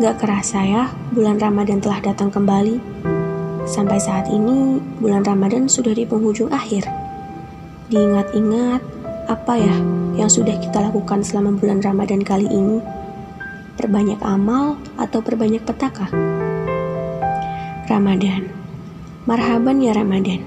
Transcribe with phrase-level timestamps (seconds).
[0.00, 2.80] Gak kerasa ya, bulan Ramadan telah datang kembali.
[3.68, 6.88] Sampai saat ini, bulan Ramadan sudah di penghujung akhir.
[7.92, 8.80] Diingat-ingat,
[9.28, 9.76] apa ya
[10.16, 12.80] yang sudah kita lakukan selama bulan Ramadan kali ini?
[13.76, 16.08] Perbanyak amal atau perbanyak petaka?
[17.84, 18.48] Ramadan.
[19.28, 20.40] Marhaban ya Ramadan.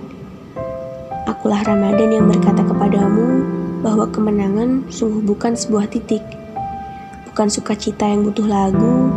[1.29, 3.45] Akulah Ramadan yang berkata kepadamu
[3.85, 6.25] bahwa kemenangan sungguh bukan sebuah titik.
[7.29, 9.09] Bukan sukacita yang butuh lagu,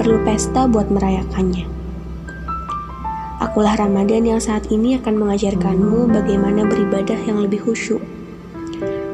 [0.00, 1.68] perlu pesta buat merayakannya.
[3.44, 8.00] Akulah Ramadan yang saat ini akan mengajarkanmu bagaimana beribadah yang lebih khusyuk.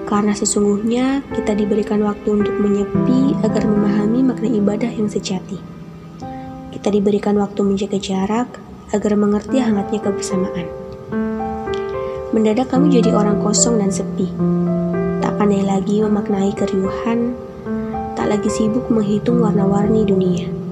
[0.06, 5.58] Karena sesungguhnya kita diberikan waktu untuk menyepi agar memahami makna ibadah yang sejati.
[6.70, 8.46] Kita diberikan waktu menjaga jarak
[8.94, 10.70] agar mengerti hangatnya kebersamaan.
[12.30, 14.30] Mendadak kami jadi orang kosong dan sepi.
[15.18, 17.34] Tak pandai lagi memaknai keriuhan,
[18.14, 20.65] tak lagi sibuk menghitung warna-warni dunia.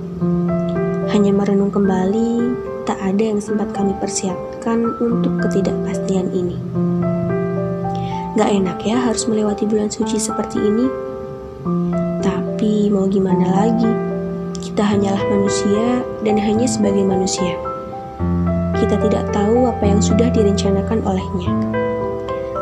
[1.15, 2.43] Hanya merenung kembali,
[2.91, 6.59] tak ada yang sempat kami persiapkan untuk ketidakpastian ini.
[8.35, 10.91] Gak enak ya harus melewati bulan suci seperti ini.
[12.19, 13.87] Tapi mau gimana lagi?
[14.59, 17.55] Kita hanyalah manusia dan hanya sebagai manusia.
[18.75, 21.51] Kita tidak tahu apa yang sudah direncanakan olehnya.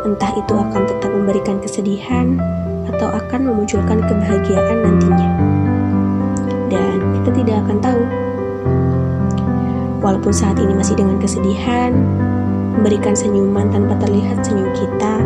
[0.04, 2.36] Entah itu akan tetap memberikan kesedihan
[2.84, 5.30] atau akan memunculkan kebahagiaan nantinya.
[6.68, 8.02] Dan kita tidak akan tahu
[10.12, 11.88] Walaupun saat ini masih dengan kesedihan,
[12.76, 15.24] memberikan senyuman tanpa terlihat senyum kita,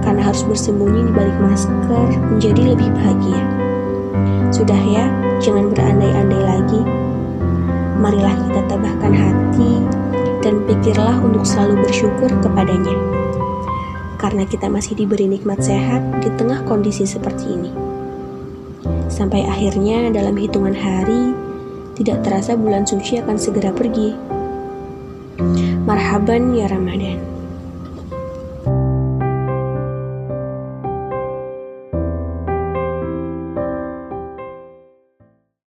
[0.00, 3.44] karena harus bersembunyi di balik masker menjadi lebih bahagia.
[4.48, 6.80] Sudah ya, jangan berandai-andai lagi.
[8.00, 9.84] Marilah kita tabahkan hati
[10.40, 12.96] dan pikirlah untuk selalu bersyukur kepadanya.
[14.16, 17.72] Karena kita masih diberi nikmat sehat di tengah kondisi seperti ini.
[19.12, 21.36] Sampai akhirnya dalam hitungan hari,
[21.96, 24.12] tidak terasa bulan suci akan segera pergi.
[25.88, 27.35] Marhaban ya Ramadan.